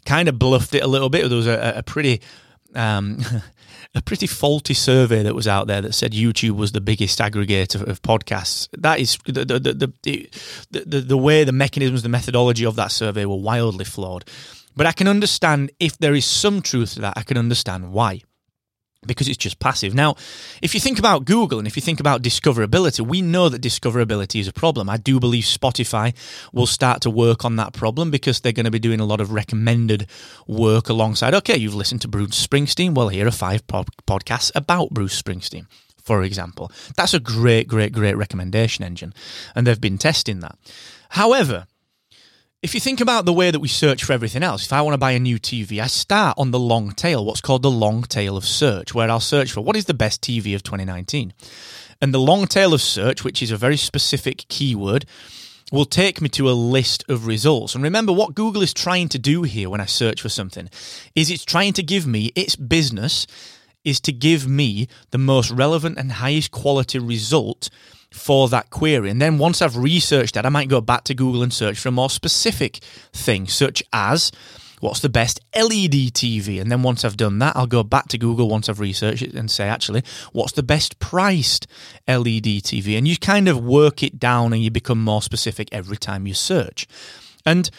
kind 0.06 0.28
of 0.28 0.40
bluffed 0.40 0.74
it 0.74 0.82
a 0.82 0.88
little 0.88 1.08
bit. 1.08 1.28
There 1.28 1.36
was 1.36 1.46
a, 1.46 1.74
a 1.76 1.82
pretty 1.84 2.20
um, 2.74 3.20
a 3.94 4.02
pretty 4.02 4.26
faulty 4.26 4.74
survey 4.74 5.22
that 5.22 5.36
was 5.36 5.46
out 5.46 5.68
there 5.68 5.82
that 5.82 5.92
said 5.92 6.10
YouTube 6.10 6.56
was 6.56 6.72
the 6.72 6.80
biggest 6.80 7.20
aggregator 7.20 7.86
of 7.86 8.02
podcasts. 8.02 8.68
That 8.76 8.98
is 8.98 9.18
the 9.24 9.44
the 9.44 9.60
the 9.60 9.92
the, 10.02 10.84
the, 10.84 11.00
the 11.00 11.16
way 11.16 11.44
the 11.44 11.52
mechanisms, 11.52 12.02
the 12.02 12.08
methodology 12.08 12.66
of 12.66 12.74
that 12.74 12.90
survey 12.90 13.24
were 13.24 13.36
wildly 13.36 13.84
flawed. 13.84 14.24
But 14.76 14.86
I 14.86 14.92
can 14.92 15.08
understand 15.08 15.70
if 15.78 15.98
there 15.98 16.14
is 16.14 16.24
some 16.24 16.62
truth 16.62 16.94
to 16.94 17.00
that, 17.00 17.14
I 17.16 17.22
can 17.22 17.36
understand 17.36 17.92
why 17.92 18.22
because 19.06 19.28
it's 19.28 19.38
just 19.38 19.58
passive. 19.58 19.94
Now, 19.94 20.16
if 20.60 20.74
you 20.74 20.80
think 20.80 20.98
about 20.98 21.24
Google 21.24 21.58
and 21.58 21.66
if 21.66 21.76
you 21.76 21.82
think 21.82 22.00
about 22.00 22.22
discoverability, 22.22 23.00
we 23.06 23.22
know 23.22 23.48
that 23.48 23.62
discoverability 23.62 24.40
is 24.40 24.48
a 24.48 24.52
problem. 24.52 24.90
I 24.90 24.98
do 24.98 25.18
believe 25.18 25.44
Spotify 25.44 26.14
will 26.52 26.66
start 26.66 27.00
to 27.02 27.10
work 27.10 27.44
on 27.44 27.56
that 27.56 27.72
problem 27.72 28.10
because 28.10 28.40
they're 28.40 28.52
going 28.52 28.64
to 28.64 28.70
be 28.70 28.78
doing 28.78 29.00
a 29.00 29.06
lot 29.06 29.20
of 29.20 29.32
recommended 29.32 30.06
work 30.46 30.88
alongside. 30.88 31.34
Okay, 31.34 31.56
you've 31.56 31.74
listened 31.74 32.02
to 32.02 32.08
Bruce 32.08 32.46
Springsteen. 32.46 32.94
Well, 32.94 33.08
here 33.08 33.26
are 33.26 33.32
five 33.32 33.66
pod- 33.66 33.88
podcasts 34.06 34.52
about 34.54 34.90
Bruce 34.90 35.20
Springsteen. 35.20 35.66
For 36.02 36.22
example, 36.22 36.70
that's 36.96 37.14
a 37.14 37.20
great, 37.20 37.68
great, 37.68 37.92
great 37.92 38.16
recommendation 38.16 38.84
engine, 38.84 39.14
and 39.54 39.66
they've 39.66 39.80
been 39.80 39.98
testing 39.98 40.40
that. 40.40 40.58
However, 41.10 41.66
if 42.62 42.74
you 42.74 42.80
think 42.80 43.00
about 43.00 43.24
the 43.24 43.32
way 43.32 43.50
that 43.50 43.60
we 43.60 43.68
search 43.68 44.04
for 44.04 44.12
everything 44.12 44.42
else, 44.42 44.66
if 44.66 44.72
I 44.72 44.82
want 44.82 44.92
to 44.92 44.98
buy 44.98 45.12
a 45.12 45.18
new 45.18 45.38
TV, 45.38 45.80
I 45.80 45.86
start 45.86 46.36
on 46.36 46.50
the 46.50 46.58
long 46.58 46.92
tail, 46.92 47.24
what's 47.24 47.40
called 47.40 47.62
the 47.62 47.70
long 47.70 48.02
tail 48.02 48.36
of 48.36 48.44
search, 48.44 48.94
where 48.94 49.10
I'll 49.10 49.18
search 49.18 49.50
for 49.50 49.62
what 49.62 49.76
is 49.76 49.86
the 49.86 49.94
best 49.94 50.20
TV 50.20 50.54
of 50.54 50.62
2019. 50.62 51.32
And 52.02 52.12
the 52.12 52.20
long 52.20 52.46
tail 52.46 52.74
of 52.74 52.82
search, 52.82 53.24
which 53.24 53.42
is 53.42 53.50
a 53.50 53.56
very 53.56 53.78
specific 53.78 54.44
keyword, 54.48 55.06
will 55.72 55.86
take 55.86 56.20
me 56.20 56.28
to 56.30 56.50
a 56.50 56.52
list 56.52 57.02
of 57.08 57.26
results. 57.26 57.74
And 57.74 57.82
remember, 57.82 58.12
what 58.12 58.34
Google 58.34 58.62
is 58.62 58.74
trying 58.74 59.08
to 59.10 59.18
do 59.18 59.42
here 59.42 59.70
when 59.70 59.80
I 59.80 59.86
search 59.86 60.20
for 60.20 60.28
something 60.28 60.68
is 61.14 61.30
it's 61.30 61.44
trying 61.44 61.72
to 61.74 61.82
give 61.82 62.06
me 62.06 62.30
its 62.34 62.56
business 62.56 63.26
is 63.84 64.00
to 64.00 64.12
give 64.12 64.46
me 64.46 64.88
the 65.10 65.18
most 65.18 65.50
relevant 65.50 65.98
and 65.98 66.12
highest 66.12 66.50
quality 66.50 66.98
result 66.98 67.70
for 68.12 68.48
that 68.48 68.70
query. 68.70 69.10
And 69.10 69.20
then 69.20 69.38
once 69.38 69.62
I've 69.62 69.76
researched 69.76 70.34
that, 70.34 70.46
I 70.46 70.48
might 70.48 70.68
go 70.68 70.80
back 70.80 71.04
to 71.04 71.14
Google 71.14 71.42
and 71.42 71.52
search 71.52 71.78
for 71.78 71.88
a 71.88 71.92
more 71.92 72.10
specific 72.10 72.78
thing, 73.12 73.46
such 73.46 73.82
as 73.92 74.32
what's 74.80 75.00
the 75.00 75.08
best 75.08 75.40
LED 75.54 76.12
TV? 76.12 76.60
And 76.60 76.70
then 76.72 76.82
once 76.82 77.04
I've 77.04 77.16
done 77.16 77.38
that, 77.38 77.54
I'll 77.54 77.66
go 77.66 77.82
back 77.82 78.08
to 78.08 78.18
Google 78.18 78.48
once 78.48 78.68
I've 78.68 78.80
researched 78.80 79.22
it 79.22 79.34
and 79.34 79.50
say, 79.50 79.68
actually, 79.68 80.02
what's 80.32 80.52
the 80.52 80.62
best 80.62 80.98
priced 80.98 81.66
LED 82.08 82.62
TV? 82.64 82.98
And 82.98 83.06
you 83.06 83.16
kind 83.16 83.48
of 83.48 83.62
work 83.62 84.02
it 84.02 84.18
down 84.18 84.52
and 84.52 84.62
you 84.62 84.70
become 84.70 85.02
more 85.02 85.22
specific 85.22 85.68
every 85.70 85.96
time 85.96 86.26
you 86.26 86.34
search. 86.34 86.86
And 87.46 87.70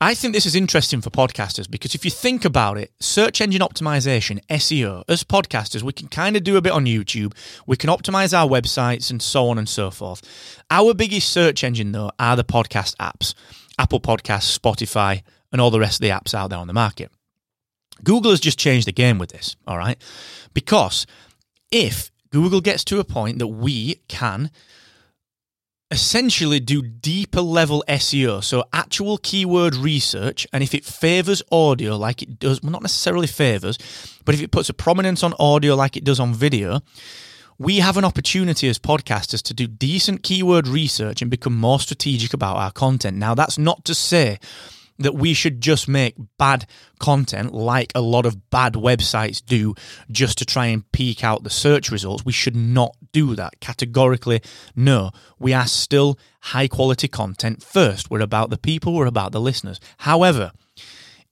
I 0.00 0.14
think 0.14 0.32
this 0.32 0.46
is 0.46 0.54
interesting 0.54 1.00
for 1.00 1.10
podcasters 1.10 1.68
because 1.68 1.96
if 1.96 2.04
you 2.04 2.10
think 2.12 2.44
about 2.44 2.78
it, 2.78 2.92
search 3.00 3.40
engine 3.40 3.62
optimization, 3.62 4.38
SEO, 4.46 5.02
as 5.08 5.24
podcasters, 5.24 5.82
we 5.82 5.92
can 5.92 6.06
kind 6.06 6.36
of 6.36 6.44
do 6.44 6.56
a 6.56 6.62
bit 6.62 6.70
on 6.70 6.84
YouTube. 6.84 7.34
We 7.66 7.76
can 7.76 7.90
optimize 7.90 8.32
our 8.32 8.48
websites 8.48 9.10
and 9.10 9.20
so 9.20 9.48
on 9.48 9.58
and 9.58 9.68
so 9.68 9.90
forth. 9.90 10.22
Our 10.70 10.94
biggest 10.94 11.30
search 11.30 11.64
engine, 11.64 11.90
though, 11.90 12.12
are 12.20 12.36
the 12.36 12.44
podcast 12.44 12.94
apps 12.98 13.34
Apple 13.76 13.98
Podcasts, 13.98 14.56
Spotify, 14.56 15.22
and 15.50 15.60
all 15.60 15.72
the 15.72 15.80
rest 15.80 15.96
of 15.96 16.02
the 16.02 16.10
apps 16.10 16.32
out 16.32 16.50
there 16.50 16.60
on 16.60 16.68
the 16.68 16.72
market. 16.72 17.10
Google 18.04 18.30
has 18.30 18.40
just 18.40 18.58
changed 18.58 18.86
the 18.86 18.92
game 18.92 19.18
with 19.18 19.30
this, 19.30 19.56
all 19.66 19.78
right? 19.78 20.00
Because 20.54 21.06
if 21.72 22.12
Google 22.30 22.60
gets 22.60 22.84
to 22.84 23.00
a 23.00 23.04
point 23.04 23.40
that 23.40 23.48
we 23.48 23.96
can 24.06 24.52
essentially 25.90 26.60
do 26.60 26.82
deeper 26.82 27.40
level 27.40 27.82
SEO, 27.88 28.44
so 28.44 28.64
actual 28.72 29.18
keyword 29.18 29.74
research, 29.74 30.46
and 30.52 30.62
if 30.62 30.74
it 30.74 30.84
favors 30.84 31.42
audio 31.50 31.96
like 31.96 32.22
it 32.22 32.38
does, 32.38 32.62
well, 32.62 32.72
not 32.72 32.82
necessarily 32.82 33.26
favors, 33.26 33.78
but 34.24 34.34
if 34.34 34.42
it 34.42 34.50
puts 34.50 34.68
a 34.68 34.74
prominence 34.74 35.22
on 35.22 35.34
audio 35.38 35.74
like 35.74 35.96
it 35.96 36.04
does 36.04 36.20
on 36.20 36.34
video, 36.34 36.80
we 37.58 37.78
have 37.78 37.96
an 37.96 38.04
opportunity 38.04 38.68
as 38.68 38.78
podcasters 38.78 39.42
to 39.42 39.54
do 39.54 39.66
decent 39.66 40.22
keyword 40.22 40.68
research 40.68 41.22
and 41.22 41.30
become 41.30 41.56
more 41.56 41.80
strategic 41.80 42.32
about 42.32 42.56
our 42.56 42.70
content. 42.70 43.16
Now, 43.16 43.34
that's 43.34 43.58
not 43.58 43.84
to 43.86 43.94
say 43.94 44.38
that 44.98 45.14
we 45.14 45.32
should 45.32 45.60
just 45.60 45.88
make 45.88 46.16
bad 46.38 46.66
content 46.98 47.54
like 47.54 47.92
a 47.94 48.00
lot 48.00 48.26
of 48.26 48.50
bad 48.50 48.74
websites 48.74 49.44
do 49.44 49.74
just 50.10 50.38
to 50.38 50.44
try 50.44 50.66
and 50.66 50.90
peek 50.92 51.22
out 51.22 51.44
the 51.44 51.50
search 51.50 51.90
results. 51.90 52.24
We 52.24 52.32
should 52.32 52.56
not 52.56 52.96
do 53.12 53.36
that. 53.36 53.60
Categorically, 53.60 54.42
no. 54.74 55.10
We 55.38 55.52
are 55.54 55.66
still 55.66 56.18
high 56.40 56.68
quality 56.68 57.08
content 57.08 57.62
first. 57.62 58.10
We're 58.10 58.20
about 58.20 58.50
the 58.50 58.58
people, 58.58 58.94
we're 58.94 59.06
about 59.06 59.32
the 59.32 59.40
listeners. 59.40 59.80
However, 59.98 60.52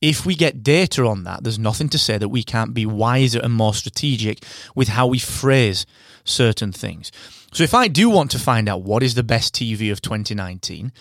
if 0.01 0.27
we 0.27 0.35
get 0.35 0.63
data 0.63 1.05
on 1.07 1.25
that, 1.25 1.43
there's 1.43 1.59
nothing 1.59 1.89
to 1.89 1.99
say 1.99 2.19
that 2.19 2.29
we 2.29 2.43
can't 2.43 2.75
be 2.75 2.87
wiser 2.87 3.41
and 3.41 3.53
more 3.53 3.75
strategic 3.75 4.45
with 4.75 4.89
how 4.89 5.07
we 5.07 5.19
phrase 5.19 5.87
certain 6.23 6.71
things. 6.71 7.11
So 7.53 7.65
if 7.65 7.73
I 7.75 7.89
do 7.89 8.11
want 8.11 8.31
to 8.33 8.39
find 8.39 8.69
out 8.69 8.83
what 8.83 9.03
is 9.03 9.15
the 9.15 9.23
best 9.23 9.55
TV 9.55 9.91
of 9.91 10.03
2019, 10.03 10.93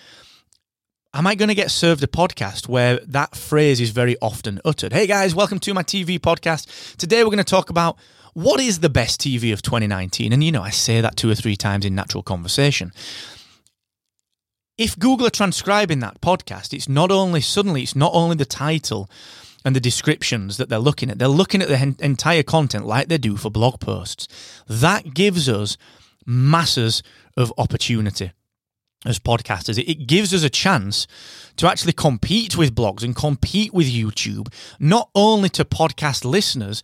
am 1.15 1.25
I 1.25 1.33
going 1.33 1.47
to 1.47 1.55
get 1.55 1.71
served 1.71 2.03
a 2.03 2.07
podcast 2.07 2.67
where 2.67 2.99
that 3.07 3.35
phrase 3.35 3.79
is 3.79 3.91
very 3.91 4.17
often 4.21 4.59
uttered? 4.65 4.91
Hey 4.91 5.07
guys, 5.07 5.33
welcome 5.33 5.59
to 5.59 5.73
my 5.73 5.81
TV 5.81 6.19
podcast. 6.19 6.97
Today 6.97 7.23
we're 7.23 7.29
going 7.29 7.37
to 7.37 7.45
talk 7.45 7.69
about 7.69 7.97
what 8.33 8.59
is 8.59 8.81
the 8.81 8.89
best 8.89 9.21
TV 9.21 9.53
of 9.53 9.61
2019. 9.61 10.33
And 10.33 10.43
you 10.43 10.51
know, 10.51 10.61
I 10.61 10.71
say 10.71 10.99
that 10.99 11.15
two 11.15 11.29
or 11.29 11.35
three 11.35 11.55
times 11.55 11.85
in 11.85 11.95
natural 11.95 12.21
conversation. 12.21 12.91
If 14.77 14.99
Google 14.99 15.27
are 15.27 15.31
transcribing 15.31 15.99
that 15.99 16.19
podcast, 16.19 16.73
it's 16.73 16.89
not 16.89 17.11
only 17.11 17.39
suddenly, 17.39 17.83
it's 17.83 17.95
not 17.95 18.11
only 18.13 18.35
the 18.35 18.43
title 18.43 19.09
and 19.63 19.73
the 19.73 19.79
descriptions 19.79 20.57
that 20.57 20.67
they're 20.67 20.79
looking 20.79 21.09
at, 21.09 21.17
they're 21.17 21.29
looking 21.29 21.61
at 21.61 21.69
the 21.69 21.95
entire 22.01 22.43
content 22.43 22.85
like 22.85 23.07
they 23.07 23.17
do 23.17 23.37
for 23.37 23.49
blog 23.49 23.79
posts. 23.79 24.27
That 24.67 25.13
gives 25.13 25.47
us 25.47 25.77
masses 26.25 27.01
of 27.37 27.53
opportunity 27.57 28.33
as 29.05 29.19
podcasters. 29.19 29.77
It 29.77 30.07
gives 30.07 30.33
us 30.33 30.43
a 30.43 30.49
chance 30.49 31.07
to 31.57 31.67
actually 31.67 31.93
compete 31.93 32.57
with 32.57 32.75
blogs 32.75 33.03
and 33.03 33.15
compete 33.15 33.73
with 33.73 33.87
YouTube, 33.87 34.53
not 34.79 35.09
only 35.15 35.49
to 35.49 35.63
podcast 35.63 36.25
listeners, 36.25 36.83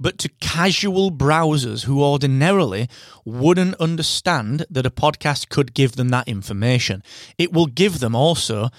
but 0.00 0.18
to 0.18 0.28
casual 0.40 1.10
browsers 1.10 1.84
who 1.84 2.02
ordinarily 2.02 2.88
wouldn't 3.24 3.74
understand 3.76 4.64
that 4.70 4.86
a 4.86 4.90
podcast 4.90 5.48
could 5.48 5.74
give 5.74 5.96
them 5.96 6.08
that 6.10 6.28
information. 6.28 7.02
It 7.38 7.52
will 7.52 7.66
give 7.66 8.00
them 8.00 8.14
also 8.14 8.70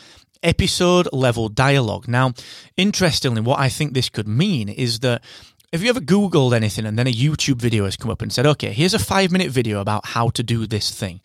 episode 0.42 1.08
level 1.14 1.50
dialogue. 1.50 2.08
Now, 2.08 2.34
interestingly, 2.76 3.42
what 3.42 3.60
I 3.60 3.70
think 3.70 3.94
this 3.94 4.10
could 4.10 4.28
mean 4.28 4.70
is 4.70 5.00
that 5.00 5.24
have 5.74 5.82
you 5.82 5.89
ever 5.89 6.00
Googled 6.00 6.53
anything 6.53 6.86
and 6.86 7.00
then 7.00 7.08
a 7.08 7.12
YouTube 7.12 7.56
video 7.56 7.86
has 7.86 7.98
come 7.98 8.12
up 8.12 8.22
and 8.22 8.32
said, 8.32 8.46
okay, 8.46 8.72
here's 8.72 8.94
a 8.94 9.00
five 9.00 9.32
minute 9.32 9.50
video 9.50 9.82
about 9.82 10.06
how 10.06 10.30
to 10.30 10.44
do 10.44 10.68
this 10.68 10.92
thing? 10.92 11.20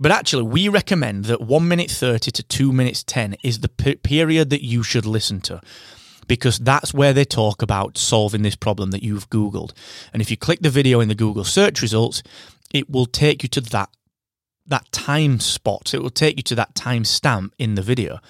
But 0.00 0.10
actually, 0.10 0.44
we 0.44 0.70
recommend 0.70 1.26
that 1.26 1.42
one 1.42 1.68
minute 1.68 1.90
30 1.90 2.30
to 2.30 2.42
two 2.42 2.72
minutes 2.72 3.04
10 3.04 3.36
is 3.42 3.60
the 3.60 3.68
period 3.68 4.48
that 4.48 4.64
you 4.64 4.82
should 4.82 5.04
listen 5.04 5.42
to 5.42 5.60
because 6.26 6.58
that's 6.58 6.94
where 6.94 7.12
they 7.12 7.26
talk 7.26 7.60
about 7.60 7.98
solving 7.98 8.40
this 8.40 8.56
problem 8.56 8.90
that 8.92 9.02
you've 9.02 9.28
Googled. 9.28 9.72
And 10.14 10.22
if 10.22 10.30
you 10.30 10.36
click 10.38 10.60
the 10.60 10.70
video 10.70 11.00
in 11.00 11.08
the 11.08 11.14
Google 11.14 11.44
search 11.44 11.82
results, 11.82 12.22
it 12.72 12.88
will 12.88 13.06
take 13.06 13.42
you 13.42 13.50
to 13.50 13.60
that 13.60 13.90
that 14.66 14.90
time 14.92 15.40
spot. 15.40 15.92
It 15.92 16.02
will 16.02 16.08
take 16.08 16.38
you 16.38 16.42
to 16.44 16.54
that 16.54 16.74
time 16.74 17.04
stamp 17.04 17.52
in 17.58 17.74
the 17.74 17.82
video. 17.82 18.20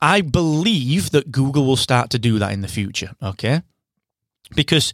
I 0.00 0.22
believe 0.22 1.10
that 1.10 1.30
Google 1.30 1.66
will 1.66 1.76
start 1.76 2.08
to 2.10 2.18
do 2.18 2.38
that 2.38 2.52
in 2.52 2.62
the 2.62 2.68
future, 2.68 3.10
okay? 3.22 3.62
Because 4.54 4.92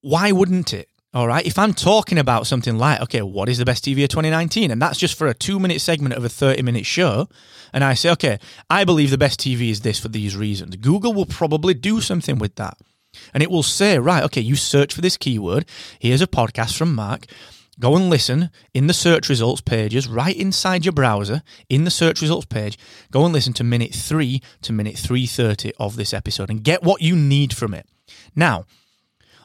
why 0.00 0.32
wouldn't 0.32 0.72
it? 0.72 0.88
All 1.14 1.26
right. 1.26 1.46
If 1.46 1.58
I'm 1.58 1.72
talking 1.72 2.18
about 2.18 2.46
something 2.46 2.76
like, 2.76 3.00
okay, 3.02 3.22
what 3.22 3.48
is 3.48 3.58
the 3.58 3.64
best 3.64 3.84
TV 3.84 4.02
of 4.04 4.10
2019? 4.10 4.70
And 4.70 4.80
that's 4.80 4.98
just 4.98 5.16
for 5.16 5.26
a 5.26 5.34
two 5.34 5.58
minute 5.58 5.80
segment 5.80 6.14
of 6.14 6.24
a 6.24 6.28
30 6.28 6.62
minute 6.62 6.84
show. 6.84 7.28
And 7.72 7.82
I 7.82 7.94
say, 7.94 8.10
okay, 8.10 8.38
I 8.68 8.84
believe 8.84 9.10
the 9.10 9.18
best 9.18 9.40
TV 9.40 9.70
is 9.70 9.80
this 9.80 9.98
for 9.98 10.08
these 10.08 10.36
reasons. 10.36 10.76
Google 10.76 11.14
will 11.14 11.26
probably 11.26 11.74
do 11.74 12.00
something 12.00 12.38
with 12.38 12.56
that. 12.56 12.76
And 13.32 13.42
it 13.42 13.50
will 13.50 13.62
say, 13.62 13.98
right, 13.98 14.22
okay, 14.24 14.40
you 14.40 14.54
search 14.54 14.94
for 14.94 15.00
this 15.00 15.16
keyword. 15.16 15.64
Here's 15.98 16.22
a 16.22 16.26
podcast 16.26 16.76
from 16.76 16.94
Mark. 16.94 17.26
Go 17.80 17.96
and 17.96 18.10
listen 18.10 18.50
in 18.74 18.86
the 18.86 18.92
search 18.92 19.28
results 19.28 19.60
pages 19.60 20.08
right 20.08 20.36
inside 20.36 20.84
your 20.84 20.92
browser 20.92 21.42
in 21.68 21.84
the 21.84 21.90
search 21.90 22.20
results 22.20 22.46
page. 22.46 22.76
Go 23.10 23.24
and 23.24 23.32
listen 23.32 23.52
to 23.54 23.64
minute 23.64 23.94
3 23.94 24.42
to 24.62 24.72
minute 24.72 24.98
330 24.98 25.72
of 25.78 25.96
this 25.96 26.12
episode 26.12 26.50
and 26.50 26.64
get 26.64 26.82
what 26.82 27.00
you 27.00 27.16
need 27.16 27.54
from 27.54 27.72
it. 27.74 27.86
Now, 28.34 28.64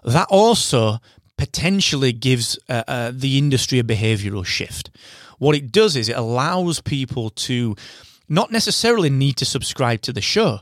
that 0.03 0.27
also 0.29 1.00
potentially 1.38 2.12
gives 2.13 2.60
uh, 2.70 2.84
uh, 2.88 3.12
the 3.13 3.38
industry 3.38 3.79
a 3.79 3.84
behavioral 3.84 4.46
shift. 4.46 4.89
What 5.39 5.55
it 5.55 5.72
does 5.72 5.96
is 5.96 6.10
it 6.10 6.17
allows 6.17 6.79
people 6.82 7.29
to 7.32 7.75
not 8.29 8.51
necessarily 8.51 9.10
need 9.10 9.38
to 9.38 9.46
subscribe 9.46 10.01
to 10.03 10.13
the 10.13 10.22
show. 10.22 10.60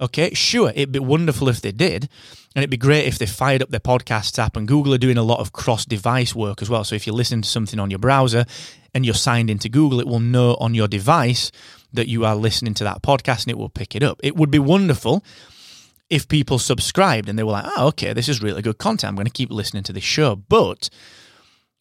Okay, 0.00 0.34
sure, 0.34 0.70
it'd 0.70 0.90
be 0.90 0.98
wonderful 0.98 1.48
if 1.48 1.60
they 1.60 1.70
did, 1.70 2.08
and 2.54 2.62
it'd 2.62 2.70
be 2.70 2.76
great 2.76 3.06
if 3.06 3.18
they 3.18 3.26
fired 3.26 3.62
up 3.62 3.70
their 3.70 3.78
podcast 3.78 4.38
app. 4.38 4.56
And 4.56 4.66
Google 4.66 4.94
are 4.94 4.98
doing 4.98 5.18
a 5.18 5.22
lot 5.22 5.38
of 5.38 5.52
cross 5.52 5.84
device 5.84 6.34
work 6.34 6.60
as 6.60 6.68
well. 6.68 6.82
So 6.82 6.96
if 6.96 7.06
you're 7.06 7.14
listening 7.14 7.42
to 7.42 7.48
something 7.48 7.78
on 7.78 7.90
your 7.90 8.00
browser 8.00 8.44
and 8.94 9.04
you're 9.04 9.14
signed 9.14 9.48
into 9.48 9.68
Google, 9.68 10.00
it 10.00 10.06
will 10.06 10.20
know 10.20 10.56
on 10.58 10.74
your 10.74 10.88
device 10.88 11.52
that 11.92 12.08
you 12.08 12.24
are 12.24 12.34
listening 12.34 12.74
to 12.74 12.84
that 12.84 13.02
podcast 13.02 13.44
and 13.44 13.50
it 13.50 13.58
will 13.58 13.68
pick 13.68 13.94
it 13.94 14.02
up. 14.02 14.18
It 14.22 14.34
would 14.34 14.50
be 14.50 14.58
wonderful 14.58 15.22
if 16.12 16.28
people 16.28 16.58
subscribed 16.58 17.26
and 17.30 17.38
they 17.38 17.42
were 17.42 17.52
like, 17.52 17.64
oh, 17.78 17.88
okay, 17.88 18.12
this 18.12 18.28
is 18.28 18.42
really 18.42 18.60
good 18.60 18.76
content. 18.76 19.08
I'm 19.08 19.14
going 19.14 19.24
to 19.24 19.32
keep 19.32 19.50
listening 19.50 19.82
to 19.84 19.94
this 19.94 20.04
show. 20.04 20.36
But 20.36 20.90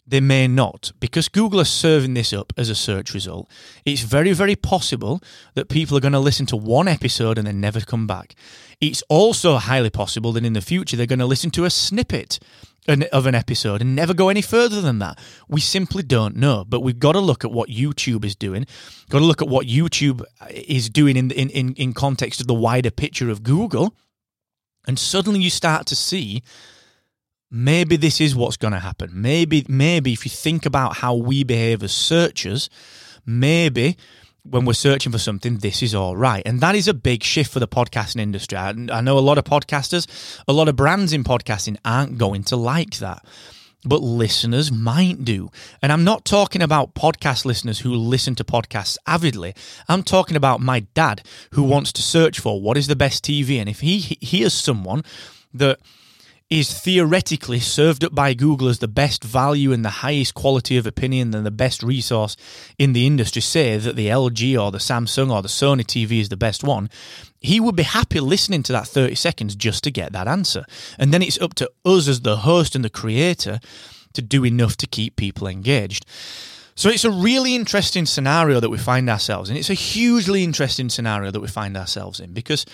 they 0.07 0.21
may 0.21 0.47
not 0.47 0.93
because 1.01 1.27
Google 1.27 1.59
is 1.59 1.69
serving 1.69 2.13
this 2.13 2.31
up 2.31 2.53
as 2.57 2.69
a 2.69 2.75
search 2.75 3.13
result. 3.13 3.51
It's 3.83 4.03
very, 4.03 4.31
very 4.31 4.55
possible 4.55 5.21
that 5.55 5.67
people 5.67 5.97
are 5.97 6.01
going 6.01 6.13
to 6.13 6.19
listen 6.19 6.45
to 6.47 6.55
one 6.55 6.87
episode 6.87 7.37
and 7.37 7.45
then 7.45 7.59
never 7.59 7.81
come 7.81 8.07
back. 8.07 8.35
It's 8.79 9.03
also 9.09 9.57
highly 9.57 9.89
possible 9.89 10.31
that 10.31 10.45
in 10.45 10.53
the 10.53 10.61
future 10.61 10.95
they're 10.95 11.05
going 11.05 11.19
to 11.19 11.25
listen 11.25 11.51
to 11.51 11.65
a 11.65 11.69
snippet 11.69 12.39
of 12.87 13.25
an 13.25 13.35
episode 13.35 13.81
and 13.81 13.95
never 13.95 14.13
go 14.13 14.29
any 14.29 14.41
further 14.41 14.79
than 14.79 14.99
that. 14.99 15.19
We 15.49 15.59
simply 15.59 16.03
don't 16.03 16.37
know, 16.37 16.63
but 16.67 16.79
we've 16.79 16.99
got 16.99 17.11
to 17.11 17.19
look 17.19 17.43
at 17.43 17.51
what 17.51 17.69
YouTube 17.69 18.23
is 18.23 18.35
doing. 18.35 18.65
Got 19.09 19.19
to 19.19 19.25
look 19.25 19.41
at 19.41 19.49
what 19.49 19.67
YouTube 19.67 20.23
is 20.49 20.89
doing 20.89 21.17
in 21.17 21.31
in 21.31 21.49
in, 21.49 21.73
in 21.75 21.93
context 21.93 22.39
of 22.39 22.47
the 22.47 22.53
wider 22.53 22.91
picture 22.91 23.29
of 23.29 23.43
Google 23.43 23.93
and 24.87 24.97
suddenly 24.97 25.41
you 25.41 25.49
start 25.49 25.85
to 25.87 25.95
see 25.95 26.43
maybe 27.49 27.97
this 27.97 28.21
is 28.21 28.35
what's 28.35 28.57
going 28.57 28.73
to 28.73 28.79
happen. 28.79 29.09
Maybe, 29.13 29.65
maybe 29.67 30.13
if 30.13 30.25
you 30.25 30.31
think 30.31 30.65
about 30.65 30.97
how 30.97 31.15
we 31.15 31.43
behave 31.43 31.83
as 31.83 31.91
searchers, 31.91 32.69
maybe 33.25 33.97
when 34.43 34.65
we're 34.65 34.73
searching 34.73 35.11
for 35.11 35.19
something, 35.19 35.57
this 35.57 35.83
is 35.83 35.93
all 35.93 36.15
right. 36.15 36.41
And 36.45 36.61
that 36.61 36.75
is 36.75 36.87
a 36.87 36.93
big 36.93 37.23
shift 37.23 37.51
for 37.51 37.59
the 37.59 37.67
podcasting 37.67 38.21
industry. 38.21 38.57
I, 38.57 38.69
I 38.91 39.01
know 39.01 39.17
a 39.17 39.19
lot 39.19 39.37
of 39.37 39.43
podcasters, 39.43 40.07
a 40.47 40.53
lot 40.53 40.69
of 40.69 40.75
brands 40.75 41.13
in 41.13 41.23
podcasting 41.23 41.77
aren't 41.85 42.17
going 42.17 42.43
to 42.45 42.55
like 42.55 42.97
that 42.97 43.23
but 43.83 44.01
listeners 44.01 44.71
might 44.71 45.23
do. 45.23 45.49
And 45.81 45.91
I'm 45.91 46.03
not 46.03 46.25
talking 46.25 46.61
about 46.61 46.93
podcast 46.93 47.45
listeners 47.45 47.79
who 47.79 47.93
listen 47.93 48.35
to 48.35 48.43
podcasts 48.43 48.97
avidly. 49.07 49.55
I'm 49.87 50.03
talking 50.03 50.37
about 50.37 50.61
my 50.61 50.81
dad 50.93 51.23
who 51.51 51.63
wants 51.63 51.91
to 51.93 52.01
search 52.01 52.39
for 52.39 52.61
what 52.61 52.77
is 52.77 52.87
the 52.87 52.95
best 52.95 53.23
TV. 53.23 53.59
And 53.59 53.69
if 53.69 53.79
he 53.79 54.17
hears 54.21 54.53
someone 54.53 55.03
that 55.53 55.79
is 56.51 56.77
theoretically 56.77 57.61
served 57.61 58.03
up 58.03 58.13
by 58.13 58.33
Google 58.33 58.67
as 58.67 58.79
the 58.79 58.87
best 58.87 59.23
value 59.23 59.71
and 59.71 59.85
the 59.85 59.89
highest 59.89 60.33
quality 60.33 60.75
of 60.75 60.85
opinion 60.85 61.33
and 61.33 61.45
the 61.45 61.51
best 61.51 61.81
resource 61.81 62.35
in 62.77 62.91
the 62.91 63.07
industry, 63.07 63.41
say 63.41 63.77
that 63.77 63.95
the 63.95 64.07
LG 64.07 64.61
or 64.61 64.69
the 64.69 64.77
Samsung 64.77 65.31
or 65.31 65.41
the 65.41 65.47
Sony 65.47 65.85
TV 65.85 66.19
is 66.19 66.27
the 66.27 66.35
best 66.35 66.61
one, 66.61 66.89
he 67.41 67.59
would 67.59 67.75
be 67.75 67.83
happy 67.83 68.19
listening 68.19 68.61
to 68.63 68.71
that 68.71 68.87
30 68.87 69.15
seconds 69.15 69.55
just 69.55 69.83
to 69.83 69.91
get 69.91 70.13
that 70.13 70.27
answer. 70.27 70.63
And 70.99 71.11
then 71.11 71.23
it's 71.23 71.41
up 71.41 71.55
to 71.55 71.69
us 71.83 72.07
as 72.07 72.21
the 72.21 72.37
host 72.37 72.75
and 72.75 72.85
the 72.85 72.89
creator 72.89 73.59
to 74.13 74.21
do 74.21 74.45
enough 74.45 74.77
to 74.77 74.87
keep 74.87 75.15
people 75.15 75.47
engaged. 75.47 76.05
So 76.75 76.89
it's 76.89 77.03
a 77.03 77.11
really 77.11 77.55
interesting 77.55 78.05
scenario 78.05 78.59
that 78.59 78.69
we 78.69 78.77
find 78.77 79.09
ourselves 79.09 79.49
in. 79.49 79.57
It's 79.57 79.71
a 79.71 79.75
hugely 79.75 80.43
interesting 80.43 80.89
scenario 80.89 81.31
that 81.31 81.39
we 81.39 81.47
find 81.47 81.75
ourselves 81.75 82.19
in 82.19 82.31
because 82.31 82.65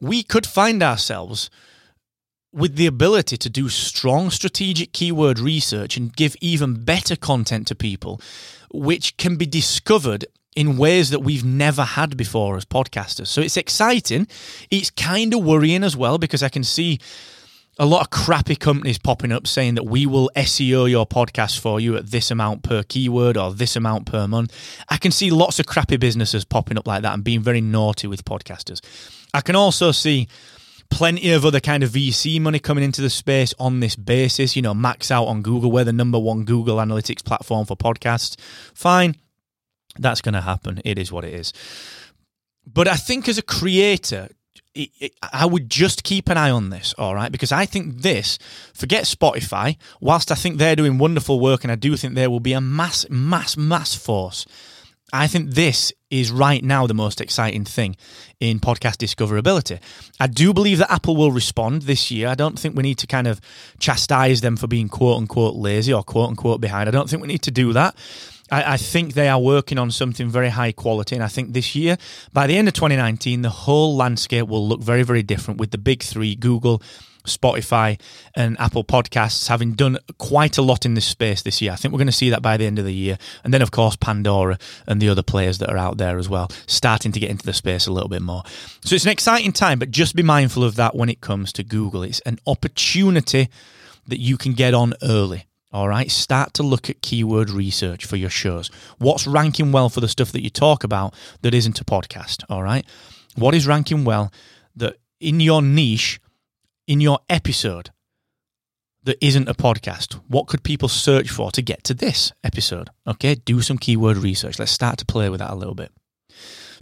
we 0.00 0.22
could 0.22 0.46
find 0.46 0.82
ourselves 0.82 1.48
with 2.52 2.76
the 2.76 2.86
ability 2.86 3.36
to 3.38 3.50
do 3.50 3.68
strong 3.68 4.30
strategic 4.30 4.92
keyword 4.92 5.38
research 5.38 5.96
and 5.96 6.14
give 6.14 6.36
even 6.40 6.84
better 6.84 7.16
content 7.16 7.66
to 7.66 7.74
people, 7.74 8.20
which 8.70 9.16
can 9.16 9.36
be 9.36 9.46
discovered 9.46 10.26
in 10.54 10.76
ways 10.76 11.10
that 11.10 11.20
we've 11.20 11.44
never 11.44 11.82
had 11.82 12.16
before 12.16 12.56
as 12.56 12.64
podcasters. 12.64 13.26
So 13.26 13.40
it's 13.40 13.56
exciting. 13.56 14.28
It's 14.70 14.90
kind 14.90 15.34
of 15.34 15.44
worrying 15.44 15.82
as 15.82 15.96
well 15.96 16.18
because 16.18 16.42
I 16.42 16.48
can 16.48 16.64
see 16.64 17.00
a 17.78 17.86
lot 17.86 18.02
of 18.02 18.10
crappy 18.10 18.54
companies 18.54 18.98
popping 18.98 19.32
up 19.32 19.46
saying 19.46 19.74
that 19.74 19.84
we 19.84 20.06
will 20.06 20.30
SEO 20.36 20.88
your 20.88 21.06
podcast 21.06 21.58
for 21.58 21.80
you 21.80 21.96
at 21.96 22.06
this 22.10 22.30
amount 22.30 22.62
per 22.62 22.84
keyword 22.84 23.36
or 23.36 23.52
this 23.52 23.74
amount 23.74 24.06
per 24.06 24.28
month. 24.28 24.54
I 24.88 24.96
can 24.96 25.10
see 25.10 25.30
lots 25.30 25.58
of 25.58 25.66
crappy 25.66 25.96
businesses 25.96 26.44
popping 26.44 26.78
up 26.78 26.86
like 26.86 27.02
that 27.02 27.14
and 27.14 27.24
being 27.24 27.40
very 27.40 27.60
naughty 27.60 28.06
with 28.06 28.24
podcasters. 28.24 28.80
I 29.32 29.40
can 29.40 29.56
also 29.56 29.90
see 29.90 30.28
plenty 30.90 31.32
of 31.32 31.44
other 31.44 31.58
kind 31.58 31.82
of 31.82 31.90
VC 31.90 32.40
money 32.40 32.60
coming 32.60 32.84
into 32.84 33.00
the 33.00 33.10
space 33.10 33.52
on 33.58 33.80
this 33.80 33.96
basis. 33.96 34.54
You 34.54 34.62
know, 34.62 34.74
max 34.74 35.10
out 35.10 35.24
on 35.24 35.42
Google. 35.42 35.72
We're 35.72 35.82
the 35.82 35.92
number 35.92 36.18
one 36.20 36.44
Google 36.44 36.76
Analytics 36.76 37.24
platform 37.24 37.66
for 37.66 37.76
podcasts. 37.76 38.38
Fine. 38.74 39.16
That's 39.98 40.20
going 40.20 40.34
to 40.34 40.40
happen. 40.40 40.80
It 40.84 40.98
is 40.98 41.12
what 41.12 41.24
it 41.24 41.34
is. 41.34 41.52
But 42.66 42.88
I 42.88 42.96
think 42.96 43.28
as 43.28 43.38
a 43.38 43.42
creator, 43.42 44.28
I 45.32 45.46
would 45.46 45.70
just 45.70 46.02
keep 46.02 46.28
an 46.28 46.36
eye 46.36 46.50
on 46.50 46.70
this, 46.70 46.94
all 46.98 47.14
right? 47.14 47.30
Because 47.30 47.52
I 47.52 47.66
think 47.66 48.02
this, 48.02 48.38
forget 48.74 49.04
Spotify, 49.04 49.76
whilst 50.00 50.32
I 50.32 50.34
think 50.34 50.58
they're 50.58 50.76
doing 50.76 50.98
wonderful 50.98 51.38
work 51.38 51.64
and 51.64 51.70
I 51.70 51.76
do 51.76 51.96
think 51.96 52.14
there 52.14 52.30
will 52.30 52.40
be 52.40 52.54
a 52.54 52.60
mass, 52.60 53.06
mass, 53.10 53.56
mass 53.56 53.94
force 53.94 54.46
I 55.14 55.28
think 55.28 55.50
this 55.50 55.92
is 56.10 56.32
right 56.32 56.62
now 56.62 56.88
the 56.88 56.94
most 56.94 57.20
exciting 57.20 57.64
thing 57.64 57.94
in 58.40 58.58
podcast 58.58 58.96
discoverability. 58.96 59.78
I 60.18 60.26
do 60.26 60.52
believe 60.52 60.78
that 60.78 60.90
Apple 60.90 61.14
will 61.14 61.30
respond 61.30 61.82
this 61.82 62.10
year. 62.10 62.26
I 62.26 62.34
don't 62.34 62.58
think 62.58 62.74
we 62.74 62.82
need 62.82 62.98
to 62.98 63.06
kind 63.06 63.28
of 63.28 63.40
chastise 63.78 64.40
them 64.40 64.56
for 64.56 64.66
being 64.66 64.88
quote 64.88 65.18
unquote 65.18 65.54
lazy 65.54 65.92
or 65.92 66.02
quote 66.02 66.30
unquote 66.30 66.60
behind. 66.60 66.88
I 66.88 66.92
don't 66.92 67.08
think 67.08 67.22
we 67.22 67.28
need 67.28 67.42
to 67.42 67.52
do 67.52 67.72
that. 67.74 67.94
I, 68.50 68.74
I, 68.74 68.76
think 68.76 69.14
they 69.14 69.28
are 69.28 69.40
working 69.40 69.78
on 69.78 69.90
something 69.90 70.28
very 70.28 70.50
high 70.50 70.72
quality. 70.72 71.14
And 71.14 71.24
I 71.24 71.28
think 71.28 71.52
this 71.52 71.74
year, 71.74 71.96
by 72.32 72.46
the 72.46 72.56
end 72.56 72.68
of 72.68 72.74
2019, 72.74 73.42
the 73.42 73.48
whole 73.48 73.96
landscape 73.96 74.48
will 74.48 74.66
look 74.66 74.82
very, 74.82 75.02
very 75.02 75.22
different 75.22 75.58
with 75.60 75.70
the 75.70 75.78
big 75.78 76.02
three 76.02 76.34
Google, 76.34 76.82
Spotify 77.26 77.98
and 78.34 78.58
Apple 78.60 78.84
Podcasts 78.84 79.48
having 79.48 79.72
done 79.72 79.98
quite 80.18 80.58
a 80.58 80.62
lot 80.62 80.84
in 80.84 80.94
this 80.94 81.06
space 81.06 81.42
this 81.42 81.60
year. 81.62 81.72
I 81.72 81.76
think 81.76 81.92
we're 81.92 81.98
going 81.98 82.06
to 82.06 82.12
see 82.12 82.30
that 82.30 82.42
by 82.42 82.56
the 82.56 82.66
end 82.66 82.78
of 82.78 82.84
the 82.84 82.94
year. 82.94 83.18
And 83.42 83.52
then, 83.52 83.62
of 83.62 83.70
course, 83.70 83.96
Pandora 83.96 84.58
and 84.86 85.00
the 85.00 85.08
other 85.08 85.22
players 85.22 85.58
that 85.58 85.70
are 85.70 85.78
out 85.78 85.96
there 85.96 86.18
as 86.18 86.28
well, 86.28 86.50
starting 86.66 87.12
to 87.12 87.20
get 87.20 87.30
into 87.30 87.46
the 87.46 87.52
space 87.52 87.86
a 87.86 87.92
little 87.92 88.08
bit 88.08 88.22
more. 88.22 88.42
So 88.84 88.94
it's 88.94 89.04
an 89.04 89.10
exciting 89.10 89.52
time, 89.52 89.78
but 89.78 89.90
just 89.90 90.14
be 90.14 90.22
mindful 90.22 90.64
of 90.64 90.76
that 90.76 90.94
when 90.94 91.08
it 91.08 91.20
comes 91.20 91.52
to 91.54 91.64
Google. 91.64 92.02
It's 92.02 92.20
an 92.20 92.38
opportunity 92.46 93.48
that 94.06 94.18
you 94.18 94.36
can 94.36 94.52
get 94.52 94.74
on 94.74 94.94
early. 95.02 95.46
All 95.74 95.88
right, 95.88 96.08
start 96.08 96.54
to 96.54 96.62
look 96.62 96.88
at 96.88 97.02
keyword 97.02 97.50
research 97.50 98.04
for 98.04 98.14
your 98.14 98.30
shows. 98.30 98.70
What's 98.98 99.26
ranking 99.26 99.72
well 99.72 99.88
for 99.88 100.00
the 100.00 100.06
stuff 100.06 100.30
that 100.30 100.44
you 100.44 100.48
talk 100.48 100.84
about 100.84 101.14
that 101.42 101.52
isn't 101.52 101.80
a 101.80 101.84
podcast? 101.84 102.44
All 102.48 102.62
right, 102.62 102.86
what 103.34 103.56
is 103.56 103.66
ranking 103.66 104.04
well 104.04 104.32
that 104.76 104.98
in 105.18 105.40
your 105.40 105.62
niche, 105.62 106.20
in 106.86 107.00
your 107.00 107.18
episode, 107.28 107.90
that 109.02 109.18
isn't 109.20 109.48
a 109.48 109.54
podcast? 109.54 110.14
What 110.28 110.46
could 110.46 110.62
people 110.62 110.88
search 110.88 111.28
for 111.28 111.50
to 111.50 111.60
get 111.60 111.82
to 111.84 111.94
this 111.94 112.30
episode? 112.44 112.90
Okay, 113.04 113.34
do 113.34 113.60
some 113.60 113.76
keyword 113.76 114.16
research. 114.18 114.60
Let's 114.60 114.70
start 114.70 114.98
to 114.98 115.04
play 115.04 115.28
with 115.28 115.40
that 115.40 115.50
a 115.50 115.56
little 115.56 115.74
bit. 115.74 115.90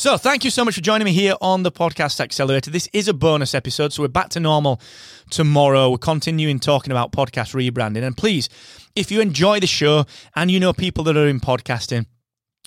So, 0.03 0.17
thank 0.17 0.43
you 0.43 0.51
so 0.51 0.65
much 0.65 0.75
for 0.75 0.81
joining 0.81 1.05
me 1.05 1.13
here 1.13 1.37
on 1.41 1.63
the 1.63 1.71
Podcast 1.71 2.19
Accelerator. 2.19 2.73
This 2.73 2.89
is 2.93 3.07
a 3.07 3.15
bonus 3.15 3.55
episode, 3.55 3.93
so 3.93 4.03
we're 4.03 4.09
back 4.09 4.31
to 4.31 4.41
normal 4.41 4.81
tomorrow. 5.31 5.91
We're 5.91 5.99
continuing 5.99 6.59
talking 6.59 6.91
about 6.91 7.13
podcast 7.13 7.55
rebranding. 7.55 8.03
And 8.03 8.17
please, 8.17 8.49
if 8.97 9.13
you 9.13 9.21
enjoy 9.21 9.61
the 9.61 9.69
show 9.69 10.05
and 10.35 10.51
you 10.51 10.59
know 10.59 10.73
people 10.73 11.05
that 11.05 11.17
are 11.17 11.29
in 11.29 11.39
podcasting, 11.39 12.07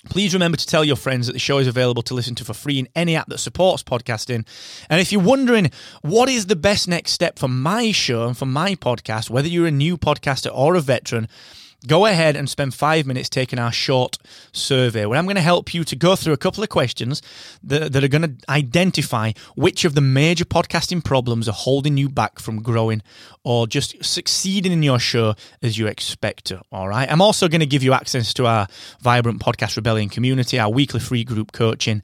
Please 0.08 0.32
remember 0.32 0.56
to 0.56 0.66
tell 0.66 0.84
your 0.84 0.94
friends 0.94 1.26
that 1.26 1.32
the 1.32 1.38
show 1.40 1.58
is 1.58 1.66
available 1.66 2.02
to 2.04 2.14
listen 2.14 2.36
to 2.36 2.44
for 2.44 2.54
free 2.54 2.78
in 2.78 2.88
any 2.94 3.16
app 3.16 3.26
that 3.26 3.38
supports 3.38 3.82
podcasting. 3.82 4.46
And 4.88 5.00
if 5.00 5.10
you're 5.10 5.20
wondering 5.20 5.70
what 6.02 6.28
is 6.28 6.46
the 6.46 6.54
best 6.54 6.86
next 6.86 7.10
step 7.10 7.40
for 7.40 7.48
my 7.48 7.90
show 7.90 8.28
and 8.28 8.38
for 8.38 8.46
my 8.46 8.76
podcast, 8.76 9.30
whether 9.30 9.48
you're 9.48 9.66
a 9.66 9.72
new 9.72 9.98
podcaster 9.98 10.50
or 10.54 10.76
a 10.76 10.80
veteran, 10.80 11.28
go 11.86 12.06
ahead 12.06 12.36
and 12.36 12.48
spend 12.48 12.74
five 12.74 13.06
minutes 13.06 13.28
taking 13.28 13.58
our 13.58 13.72
short 13.72 14.18
survey 14.52 15.06
where 15.06 15.18
I'm 15.18 15.24
going 15.24 15.36
to 15.36 15.42
help 15.42 15.74
you 15.74 15.84
to 15.84 15.96
go 15.96 16.16
through 16.16 16.32
a 16.32 16.38
couple 16.38 16.62
of 16.62 16.68
questions 16.68 17.22
that, 17.62 17.92
that 17.92 18.04
are 18.04 18.08
going 18.08 18.22
to 18.22 18.50
identify 18.50 19.32
which 19.54 19.84
of 19.84 19.94
the 19.94 20.00
major 20.00 20.44
podcasting 20.44 21.04
problems 21.04 21.48
are 21.48 21.52
holding 21.52 21.96
you 21.96 22.08
back 22.08 22.38
from 22.38 22.62
growing 22.62 23.02
or 23.44 23.66
just 23.66 24.04
succeeding 24.04 24.72
in 24.72 24.82
your 24.82 24.98
show 24.98 25.34
as 25.62 25.78
you 25.78 25.86
expect 25.86 26.46
to. 26.46 26.60
All 26.72 26.88
right. 26.88 27.10
I'm 27.10 27.22
also 27.22 27.48
going 27.48 27.60
to 27.60 27.66
give 27.66 27.82
you 27.82 27.92
access 27.92 28.34
to 28.34 28.46
our 28.46 28.66
Vibrant 29.00 29.40
Podcast 29.40 29.76
Rebellion 29.76 30.08
community, 30.08 30.58
our 30.58 30.70
weekly 30.70 31.00
free 31.00 31.24
group 31.24 31.52
coaching 31.52 32.02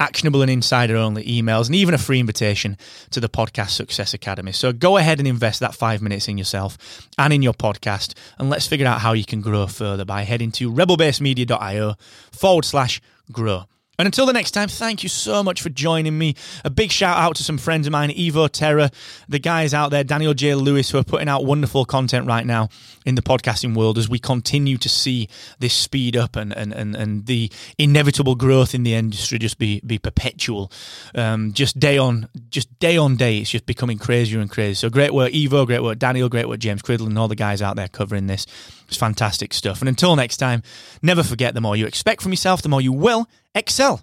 actionable 0.00 0.42
and 0.42 0.50
insider 0.50 0.96
only 0.96 1.24
emails, 1.24 1.66
and 1.66 1.74
even 1.74 1.94
a 1.94 1.98
free 1.98 2.20
invitation 2.20 2.76
to 3.10 3.20
the 3.20 3.28
Podcast 3.28 3.70
Success 3.70 4.14
Academy. 4.14 4.52
So 4.52 4.72
go 4.72 4.96
ahead 4.96 5.18
and 5.18 5.28
invest 5.28 5.60
that 5.60 5.74
five 5.74 6.02
minutes 6.02 6.28
in 6.28 6.38
yourself 6.38 7.08
and 7.18 7.32
in 7.32 7.42
your 7.42 7.54
podcast, 7.54 8.14
and 8.38 8.50
let's 8.50 8.66
figure 8.66 8.86
out 8.86 9.00
how 9.00 9.12
you 9.12 9.24
can 9.24 9.40
grow 9.40 9.66
further 9.66 10.04
by 10.04 10.22
heading 10.22 10.52
to 10.52 10.70
rebelbasemedia.io 10.70 11.94
forward 12.32 12.64
slash 12.64 13.00
grow. 13.32 13.64
And 13.98 14.06
until 14.06 14.26
the 14.26 14.32
next 14.32 14.52
time, 14.52 14.68
thank 14.68 15.02
you 15.02 15.08
so 15.08 15.42
much 15.42 15.62
for 15.62 15.68
joining 15.68 16.16
me. 16.18 16.34
A 16.64 16.70
big 16.70 16.90
shout 16.90 17.16
out 17.16 17.36
to 17.36 17.44
some 17.44 17.58
friends 17.58 17.86
of 17.86 17.92
mine, 17.92 18.10
Evo 18.10 18.48
Terra, 18.50 18.90
the 19.28 19.38
guys 19.38 19.72
out 19.74 19.90
there, 19.90 20.04
Daniel 20.04 20.34
J. 20.34 20.54
Lewis, 20.54 20.90
who 20.90 20.98
are 20.98 21.04
putting 21.04 21.28
out 21.28 21.44
wonderful 21.44 21.84
content 21.84 22.26
right 22.26 22.46
now 22.46 22.68
in 23.04 23.14
the 23.14 23.22
podcasting 23.22 23.74
world 23.74 23.98
as 23.98 24.08
we 24.08 24.18
continue 24.18 24.78
to 24.78 24.88
see 24.88 25.28
this 25.58 25.74
speed 25.74 26.16
up 26.16 26.36
and 26.36 26.52
and, 26.56 26.72
and, 26.72 26.96
and 26.96 27.26
the 27.26 27.50
inevitable 27.78 28.34
growth 28.34 28.74
in 28.74 28.82
the 28.82 28.94
industry 28.94 29.38
just 29.38 29.58
be 29.58 29.80
be 29.86 29.98
perpetual. 29.98 30.70
Um, 31.14 31.52
just 31.52 31.78
day 31.78 31.98
on 31.98 32.28
just 32.50 32.78
day 32.78 32.96
on 32.96 33.16
day, 33.16 33.38
it's 33.38 33.50
just 33.50 33.66
becoming 33.66 33.98
crazier 33.98 34.40
and 34.40 34.50
crazier. 34.50 34.74
So 34.74 34.90
great 34.90 35.12
work, 35.12 35.32
Evo, 35.32 35.66
great 35.66 35.82
work, 35.82 35.98
Daniel, 35.98 36.28
great 36.28 36.48
work, 36.48 36.58
James 36.58 36.82
Cridland, 36.82 37.08
and 37.08 37.18
all 37.18 37.28
the 37.28 37.36
guys 37.36 37.62
out 37.62 37.76
there 37.76 37.88
covering 37.88 38.26
this. 38.26 38.46
It's 38.88 38.96
fantastic 38.96 39.52
stuff. 39.52 39.80
And 39.80 39.88
until 39.88 40.16
next 40.16 40.36
time, 40.36 40.62
never 41.02 41.22
forget 41.22 41.54
the 41.54 41.60
more 41.60 41.76
you 41.76 41.86
expect 41.86 42.22
from 42.22 42.32
yourself, 42.32 42.62
the 42.62 42.68
more 42.68 42.80
you 42.80 42.92
will 42.92 43.26
excel. 43.54 44.02